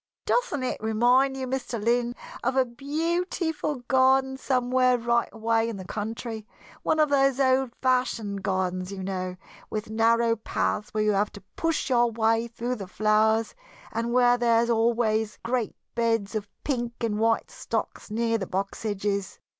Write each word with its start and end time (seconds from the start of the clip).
"Doesn't 0.25 0.63
it 0.63 0.81
remind 0.81 1.37
you, 1.37 1.45
Mr. 1.45 1.79
Lynn, 1.79 2.15
of 2.43 2.55
a 2.55 2.65
beautiful 2.65 3.81
garden 3.87 4.35
somewhere 4.35 4.97
right 4.97 5.29
away 5.31 5.69
in 5.69 5.77
the 5.77 5.85
country 5.85 6.47
one 6.81 6.99
of 6.99 7.09
those 7.09 7.39
old 7.39 7.75
fashioned 7.83 8.41
gardens, 8.41 8.91
you 8.91 9.03
know, 9.03 9.35
with 9.69 9.91
narrow 9.91 10.35
paths 10.37 10.89
where 10.91 11.03
you 11.03 11.11
have 11.11 11.31
to 11.33 11.41
push 11.55 11.91
your 11.91 12.09
way 12.09 12.47
through 12.47 12.77
the 12.77 12.87
flowers, 12.87 13.53
and 13.91 14.11
where 14.11 14.39
there 14.39 14.63
are 14.65 14.71
always 14.71 15.37
great 15.45 15.75
beds 15.93 16.33
of 16.33 16.49
pink 16.63 16.93
and 17.01 17.19
white 17.19 17.51
stocks 17.51 18.09
near 18.09 18.39
the 18.39 18.47
box 18.47 18.83
edges? 18.83 19.37